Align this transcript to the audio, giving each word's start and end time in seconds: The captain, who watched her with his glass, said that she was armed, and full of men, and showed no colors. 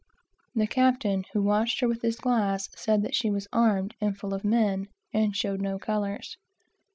The 0.55 0.65
captain, 0.65 1.25
who 1.31 1.43
watched 1.43 1.79
her 1.81 1.87
with 1.87 2.01
his 2.01 2.15
glass, 2.15 2.69
said 2.75 3.03
that 3.03 3.13
she 3.13 3.29
was 3.29 3.47
armed, 3.53 3.93
and 4.01 4.17
full 4.17 4.33
of 4.33 4.43
men, 4.43 4.87
and 5.13 5.35
showed 5.35 5.61
no 5.61 5.77
colors. 5.77 6.37